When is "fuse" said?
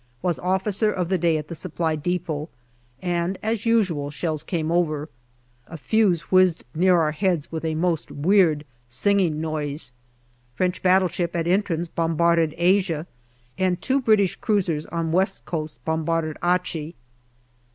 5.77-6.21